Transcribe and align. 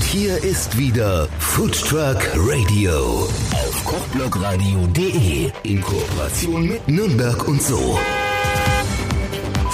Und 0.00 0.06
hier 0.06 0.42
ist 0.42 0.78
wieder 0.78 1.28
Food 1.38 1.78
Truck 1.78 2.30
Radio 2.34 3.28
auf 3.52 3.84
kochblogradio.de 3.84 5.50
in 5.62 5.82
Kooperation 5.82 6.68
mit 6.68 6.88
Nürnberg 6.88 7.46
und 7.46 7.62
so. 7.62 7.98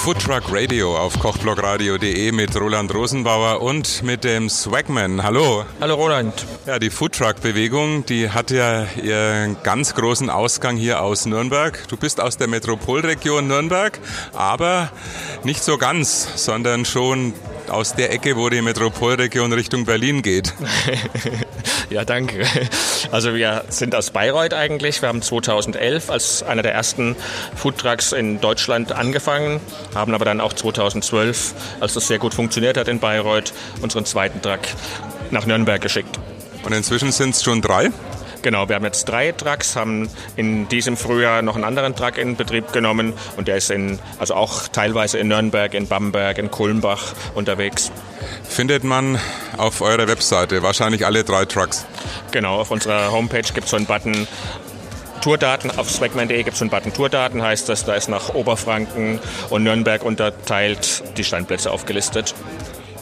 Foodtruck 0.07 0.45
Radio 0.53 0.97
auf 0.97 1.19
kochblogradio.de 1.19 2.31
mit 2.31 2.55
Roland 2.55 2.95
Rosenbauer 2.95 3.61
und 3.61 4.05
mit 4.05 4.23
dem 4.23 4.49
Swagman. 4.49 5.25
Hallo. 5.25 5.65
Hallo 5.81 5.95
Roland. 5.97 6.47
Ja, 6.65 6.79
die 6.79 6.91
Foodtruck-Bewegung, 6.91 8.07
die 8.07 8.31
hat 8.31 8.53
ja 8.53 8.87
ihren 9.03 9.57
ganz 9.65 9.95
großen 9.95 10.31
Ausgang 10.31 10.77
hier 10.77 11.03
aus 11.03 11.27
Nürnberg. 11.27 11.89
Du 11.89 11.97
bist 11.97 12.21
aus 12.21 12.37
der 12.37 12.47
Metropolregion 12.47 13.49
Nürnberg, 13.49 13.99
aber 14.33 14.93
nicht 15.43 15.65
so 15.65 15.77
ganz, 15.77 16.29
sondern 16.37 16.85
schon 16.85 17.33
aus 17.71 17.95
der 17.95 18.13
Ecke, 18.13 18.37
wo 18.37 18.49
die 18.49 18.63
Metropolregion 18.63 19.53
Richtung 19.53 19.85
Berlin 19.85 20.23
geht. 20.23 20.55
ja, 21.91 22.05
danke. 22.05 22.47
Also 23.13 23.35
wir 23.35 23.65
sind 23.69 23.95
aus 23.95 24.11
Bayreuth 24.11 24.55
eigentlich. 24.55 25.03
Wir 25.03 25.09
haben 25.09 25.23
2011 25.23 26.11
als 26.11 26.43
einer 26.43 26.63
der 26.63 26.75
ersten 26.75 27.17
Foodtrucks 27.55 28.13
in 28.13 28.41
Deutschland 28.41 28.93
angefangen, 28.93 29.61
haben 29.95 30.15
aber 30.15 30.25
dann 30.25 30.41
auch 30.41 30.53
2012, 30.53 31.55
als 31.81 31.95
das 31.95 32.07
sehr 32.07 32.19
gut 32.19 32.35
funktioniert 32.35 32.77
hat 32.77 32.89
in 32.89 32.99
Bayreuth, 32.99 33.53
unseren 33.83 34.05
zweiten 34.05 34.41
Truck 34.43 34.61
nach 35.31 35.47
Nürnberg 35.47 35.81
geschickt. 35.81 36.19
Und 36.63 36.73
inzwischen 36.73 37.13
sind 37.13 37.35
es 37.35 37.43
schon 37.43 37.63
drei? 37.63 37.91
Genau, 38.47 38.69
wir 38.69 38.77
haben 38.77 38.85
jetzt 38.85 39.07
drei 39.07 39.33
Trucks, 39.33 39.75
haben 39.75 40.09
in 40.37 40.69
diesem 40.69 40.97
Frühjahr 40.97 41.43
noch 41.43 41.57
einen 41.57 41.65
anderen 41.65 41.97
Truck 41.97 42.17
in 42.17 42.37
Betrieb 42.37 42.73
genommen 42.73 43.13
und 43.37 43.49
der 43.49 43.57
ist 43.57 43.73
in, 43.73 43.99
also 44.21 44.35
auch 44.35 44.69
teilweise 44.69 45.19
in 45.19 45.27
Nürnberg, 45.27 45.75
in 45.75 45.89
Bamberg, 45.89 46.39
in 46.39 46.49
Kulmbach 46.49 47.15
unterwegs. 47.35 47.91
Findet 48.49 48.85
man 48.85 49.19
auf 49.57 49.81
eurer 49.81 50.07
Webseite 50.07 50.63
wahrscheinlich 50.63 51.05
alle 51.05 51.25
drei 51.25 51.45
Trucks? 51.45 51.87
Genau, 52.31 52.61
auf 52.61 52.71
unserer 52.71 53.11
Homepage 53.11 53.53
gibt 53.53 53.65
es 53.65 53.71
so 53.71 53.79
einen 53.79 53.87
Button 53.87 54.29
Tourdaten. 55.23 55.77
Auf 55.77 55.91
swagman.de 55.91 56.41
gibt 56.45 56.55
es 56.55 56.63
einen 56.63 56.71
Button 56.71 56.93
Tourdaten, 56.93 57.43
heißt 57.43 57.69
das, 57.69 57.85
da 57.85 57.95
ist 57.95 58.09
nach 58.09 58.33
Oberfranken 58.33 59.19
und 59.51 59.65
Nürnberg 59.65 60.05
unterteilt 60.05 61.03
die 61.17 61.25
Standplätze 61.25 61.73
aufgelistet. 61.73 62.33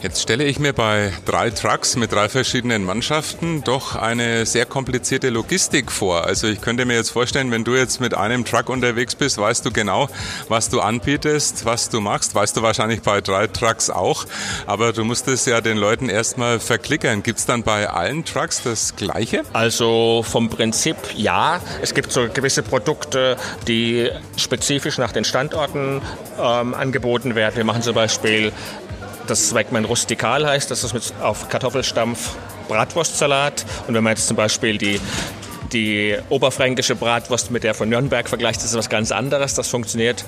Jetzt 0.05 0.21
stelle 0.21 0.43
ich 0.43 0.59
mir 0.59 0.71
bei 0.71 1.11
drei 1.25 1.49
Trucks 1.49 1.95
mit 1.95 2.11
drei 2.11 2.29
verschiedenen 2.29 2.85
Mannschaften 2.85 3.63
doch 3.63 3.95
eine 3.95 4.45
sehr 4.45 4.67
komplizierte 4.67 5.31
Logistik 5.31 5.91
vor. 5.91 6.25
Also 6.25 6.45
ich 6.45 6.61
könnte 6.61 6.85
mir 6.85 6.93
jetzt 6.93 7.09
vorstellen, 7.09 7.49
wenn 7.49 7.63
du 7.63 7.73
jetzt 7.73 7.99
mit 7.99 8.13
einem 8.13 8.45
Truck 8.45 8.69
unterwegs 8.69 9.15
bist, 9.15 9.39
weißt 9.39 9.65
du 9.65 9.71
genau, 9.71 10.07
was 10.47 10.69
du 10.69 10.79
anbietest, 10.79 11.65
was 11.65 11.89
du 11.89 12.01
machst. 12.01 12.35
Weißt 12.35 12.55
du 12.55 12.61
wahrscheinlich 12.61 13.01
bei 13.01 13.19
drei 13.19 13.47
Trucks 13.47 13.89
auch. 13.89 14.27
Aber 14.67 14.93
du 14.93 15.03
musst 15.03 15.27
es 15.27 15.47
ja 15.47 15.59
den 15.59 15.77
Leuten 15.77 16.07
erstmal 16.07 16.59
verklickern. 16.59 17.23
Gibt 17.23 17.39
es 17.39 17.47
dann 17.47 17.63
bei 17.63 17.89
allen 17.89 18.25
Trucks 18.25 18.61
das 18.61 18.95
Gleiche? 18.95 19.41
Also 19.53 20.21
vom 20.21 20.51
Prinzip 20.51 20.97
ja. 21.15 21.59
Es 21.81 21.95
gibt 21.95 22.11
so 22.11 22.27
gewisse 22.31 22.61
Produkte, 22.61 23.37
die 23.67 24.11
spezifisch 24.37 24.99
nach 24.99 25.13
den 25.13 25.25
Standorten 25.25 26.03
ähm, 26.39 26.75
angeboten 26.75 27.33
werden. 27.33 27.55
Wir 27.55 27.63
machen 27.63 27.81
zum 27.81 27.95
Beispiel 27.95 28.51
das 29.27 29.53
Wegmann 29.53 29.85
Rustikal 29.85 30.45
heißt, 30.45 30.69
das 30.71 30.83
ist 30.83 30.93
mit 30.93 31.13
auf 31.21 31.49
Kartoffelstampf 31.49 32.35
Bratwurstsalat. 32.67 33.65
Und 33.87 33.93
wenn 33.93 34.03
man 34.03 34.11
jetzt 34.11 34.27
zum 34.27 34.37
Beispiel 34.37 34.77
die 34.77 34.99
die 35.75 36.15
oberfränkische 36.29 36.95
Bratwurst 36.95 37.51
mit 37.51 37.63
der 37.63 37.73
von 37.73 37.89
Nürnberg 37.89 38.29
vergleicht, 38.29 38.59
das 38.59 38.71
ist 38.71 38.77
was 38.77 38.89
ganz 38.89 39.11
anderes. 39.11 39.55
Das 39.55 39.67
funktioniert 39.67 40.23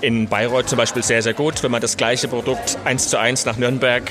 in 0.00 0.28
Bayreuth 0.28 0.68
zum 0.68 0.78
Beispiel 0.78 1.02
sehr, 1.02 1.22
sehr 1.22 1.34
gut. 1.34 1.62
Wenn 1.62 1.70
man 1.70 1.80
das 1.80 1.96
gleiche 1.96 2.28
Produkt 2.28 2.78
eins 2.84 3.08
zu 3.08 3.18
eins 3.18 3.44
nach 3.44 3.56
Nürnberg 3.56 4.10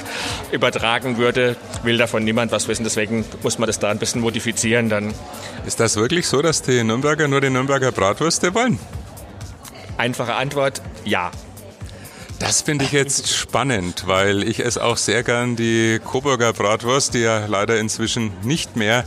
übertragen 0.52 1.18
würde, 1.18 1.56
will 1.84 1.98
davon 1.98 2.24
niemand 2.24 2.52
was 2.52 2.68
wissen. 2.68 2.84
Deswegen 2.84 3.26
muss 3.44 3.58
man 3.58 3.68
das 3.68 3.80
da 3.80 3.90
ein 3.90 4.00
bisschen 4.00 4.22
modifizieren 4.22 4.90
dann. 4.90 5.14
Ist 5.66 5.80
das 5.80 5.96
wirklich 5.98 6.28
so, 6.28 6.42
dass 6.42 6.62
die 6.62 6.84
Nürnberger 6.84 7.28
nur 7.28 7.42
die 7.42 7.50
Nürnberger 7.50 7.92
Bratwürste 7.92 8.54
wollen? 8.54 8.80
Einfache 9.98 10.36
Antwort, 10.36 10.82
ja. 11.04 11.32
Das 12.40 12.62
finde 12.62 12.86
ich 12.86 12.94
jetzt 12.94 13.30
spannend, 13.36 14.04
weil 14.08 14.44
ich 14.44 14.64
esse 14.64 14.84
auch 14.84 14.96
sehr 14.96 15.24
gern 15.24 15.58
die 15.58 16.00
Coburger 16.04 16.54
Bratwurst, 16.54 17.14
die 17.14 17.20
ja 17.20 17.46
leider 17.46 17.78
inzwischen 17.78 18.32
nicht 18.44 18.78
mehr 18.78 19.04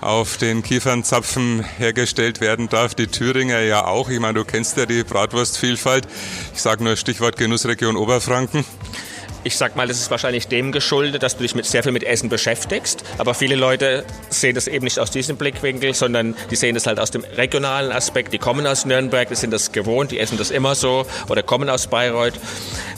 auf 0.00 0.36
den 0.36 0.62
Kiefernzapfen 0.62 1.64
hergestellt 1.78 2.40
werden 2.40 2.68
darf. 2.68 2.94
Die 2.94 3.06
Thüringer 3.06 3.60
ja 3.60 3.86
auch. 3.86 4.10
Ich 4.10 4.18
meine, 4.20 4.34
du 4.34 4.44
kennst 4.44 4.76
ja 4.76 4.86
die 4.86 5.04
Bratwurstvielfalt. 5.04 6.06
Ich 6.52 6.60
sage 6.60 6.82
nur 6.82 6.96
Stichwort 6.96 7.36
Genussregion 7.36 7.96
Oberfranken. 7.96 8.64
Ich 9.48 9.56
sag 9.56 9.76
mal, 9.76 9.88
das 9.88 9.98
ist 9.98 10.10
wahrscheinlich 10.10 10.46
dem 10.48 10.72
geschuldet, 10.72 11.22
dass 11.22 11.38
du 11.38 11.42
dich 11.42 11.54
mit, 11.54 11.64
sehr 11.64 11.82
viel 11.82 11.90
mit 11.90 12.04
Essen 12.04 12.28
beschäftigst. 12.28 13.02
Aber 13.16 13.32
viele 13.32 13.54
Leute 13.54 14.04
sehen 14.28 14.54
das 14.54 14.66
eben 14.66 14.84
nicht 14.84 14.98
aus 14.98 15.10
diesem 15.10 15.38
Blickwinkel, 15.38 15.94
sondern 15.94 16.36
die 16.50 16.56
sehen 16.56 16.74
das 16.74 16.86
halt 16.86 17.00
aus 17.00 17.10
dem 17.12 17.24
regionalen 17.24 17.90
Aspekt. 17.90 18.34
Die 18.34 18.38
kommen 18.38 18.66
aus 18.66 18.84
Nürnberg, 18.84 19.26
die 19.26 19.36
sind 19.36 19.50
das 19.50 19.72
gewohnt, 19.72 20.10
die 20.10 20.18
essen 20.18 20.36
das 20.36 20.50
immer 20.50 20.74
so 20.74 21.06
oder 21.30 21.42
kommen 21.42 21.70
aus 21.70 21.86
Bayreuth, 21.86 22.34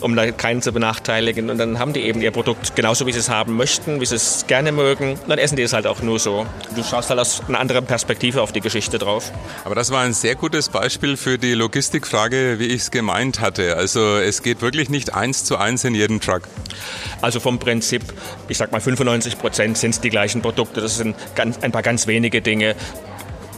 um 0.00 0.16
da 0.16 0.32
keinen 0.32 0.60
zu 0.60 0.72
benachteiligen. 0.72 1.50
Und 1.50 1.58
dann 1.58 1.78
haben 1.78 1.92
die 1.92 2.00
eben 2.00 2.20
ihr 2.20 2.32
Produkt 2.32 2.74
genauso, 2.74 3.06
wie 3.06 3.12
sie 3.12 3.20
es 3.20 3.28
haben 3.28 3.54
möchten, 3.56 4.00
wie 4.00 4.06
sie 4.06 4.16
es 4.16 4.44
gerne 4.48 4.72
mögen. 4.72 5.12
Und 5.12 5.28
dann 5.28 5.38
essen 5.38 5.54
die 5.54 5.62
es 5.62 5.72
halt 5.72 5.86
auch 5.86 6.02
nur 6.02 6.18
so. 6.18 6.46
Du 6.74 6.82
schaust 6.82 7.10
halt 7.10 7.20
aus 7.20 7.42
einer 7.46 7.60
anderen 7.60 7.86
Perspektive 7.86 8.42
auf 8.42 8.50
die 8.50 8.60
Geschichte 8.60 8.98
drauf. 8.98 9.30
Aber 9.64 9.76
das 9.76 9.92
war 9.92 10.02
ein 10.02 10.14
sehr 10.14 10.34
gutes 10.34 10.68
Beispiel 10.68 11.16
für 11.16 11.38
die 11.38 11.54
Logistikfrage, 11.54 12.58
wie 12.58 12.66
ich 12.66 12.82
es 12.82 12.90
gemeint 12.90 13.38
hatte. 13.38 13.76
Also 13.76 14.16
es 14.16 14.42
geht 14.42 14.62
wirklich 14.62 14.88
nicht 14.88 15.14
eins 15.14 15.44
zu 15.44 15.56
eins 15.56 15.84
in 15.84 15.94
jedem 15.94 16.20
Truck. 16.20 16.39
Also 17.20 17.40
vom 17.40 17.58
Prinzip, 17.58 18.02
ich 18.48 18.56
sag 18.56 18.72
mal 18.72 18.80
95 18.80 19.38
Prozent 19.38 19.76
sind 19.76 19.90
es 19.90 20.00
die 20.00 20.10
gleichen 20.10 20.42
Produkte. 20.42 20.80
Das 20.80 20.96
sind 20.96 21.16
ganz, 21.34 21.58
ein 21.58 21.72
paar 21.72 21.82
ganz 21.82 22.06
wenige 22.06 22.40
Dinge, 22.40 22.74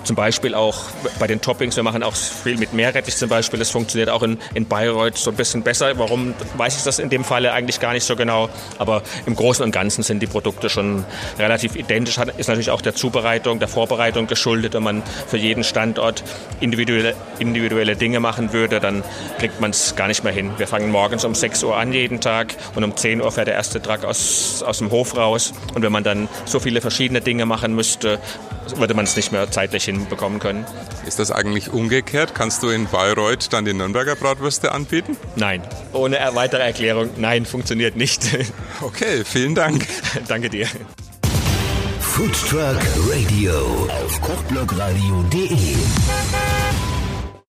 zum 0.04 0.16
Beispiel 0.16 0.54
auch 0.54 0.84
bei 1.18 1.26
den 1.26 1.40
Toppings, 1.40 1.76
wir 1.76 1.82
machen 1.82 2.02
auch 2.02 2.14
viel 2.14 2.56
mit 2.56 2.72
Meerrettich 2.72 3.16
zum 3.16 3.28
Beispiel. 3.28 3.58
Das 3.58 3.70
funktioniert 3.70 4.08
auch 4.08 4.22
in, 4.22 4.38
in 4.54 4.66
Bayreuth 4.66 5.16
so 5.16 5.30
ein 5.30 5.36
bisschen 5.36 5.62
besser. 5.62 5.98
Warum 5.98 6.34
weiß 6.56 6.76
ich 6.78 6.84
das 6.84 6.98
in 6.98 7.10
dem 7.10 7.24
Falle 7.24 7.52
eigentlich 7.52 7.80
gar 7.80 7.92
nicht 7.92 8.04
so 8.04 8.16
genau. 8.16 8.48
Aber 8.78 9.02
im 9.26 9.34
Großen 9.34 9.64
und 9.64 9.72
Ganzen 9.72 10.02
sind 10.02 10.20
die 10.20 10.26
Produkte 10.26 10.68
schon 10.68 11.04
relativ 11.38 11.76
identisch. 11.76 12.18
Ist 12.36 12.48
natürlich 12.48 12.70
auch 12.70 12.80
der 12.80 12.94
Zubereitung, 12.94 13.58
der 13.58 13.68
Vorbereitung 13.68 14.26
geschuldet. 14.26 14.74
Wenn 14.74 14.82
man 14.82 15.02
für 15.26 15.36
jeden 15.36 15.64
Standort 15.64 16.22
individuelle, 16.60 17.14
individuelle 17.38 17.96
Dinge 17.96 18.20
machen 18.20 18.52
würde, 18.52 18.80
dann 18.80 19.02
kriegt 19.38 19.60
man 19.60 19.70
es 19.70 19.96
gar 19.96 20.08
nicht 20.08 20.24
mehr 20.24 20.32
hin. 20.32 20.52
Wir 20.58 20.66
fangen 20.66 20.90
morgens 20.90 21.24
um 21.24 21.34
6 21.34 21.62
Uhr 21.64 21.76
an 21.76 21.92
jeden 21.92 22.20
Tag 22.20 22.54
und 22.74 22.84
um 22.84 22.96
10 22.96 23.20
Uhr 23.20 23.30
fährt 23.32 23.48
der 23.48 23.54
erste 23.54 23.80
Truck 23.80 24.04
aus, 24.04 24.62
aus 24.62 24.78
dem 24.78 24.90
Hof 24.90 25.16
raus. 25.16 25.52
Und 25.74 25.82
wenn 25.82 25.92
man 25.92 26.04
dann 26.04 26.28
so 26.44 26.60
viele 26.60 26.80
verschiedene 26.80 27.20
Dinge 27.20 27.46
machen 27.46 27.74
müsste, 27.74 28.19
würde 28.76 28.94
man 28.94 29.04
es 29.04 29.16
nicht 29.16 29.32
mehr 29.32 29.50
zeitlich 29.50 29.88
hinbekommen 29.98 30.38
können. 30.38 30.64
Ist 31.06 31.19
das 31.19 31.30
eigentlich 31.30 31.72
umgekehrt? 31.72 32.34
Kannst 32.34 32.62
du 32.62 32.69
in 32.69 32.86
Bayreuth 32.86 33.53
dann 33.53 33.64
die 33.64 33.72
Nürnberger 33.72 34.16
Bratwürste 34.16 34.72
anbieten? 34.72 35.16
Nein. 35.36 35.62
Ohne 35.92 36.19
weitere 36.34 36.62
Erklärung, 36.62 37.10
nein, 37.16 37.47
funktioniert 37.47 37.97
nicht. 37.97 38.22
Okay, 38.81 39.22
vielen 39.25 39.54
Dank. 39.54 39.86
Danke 40.28 40.50
dir. 40.50 40.66
Food 42.00 42.32
Truck 42.48 42.78
Radio 43.08 43.88
auf 44.04 44.20
kochblogradio.de 44.20 45.76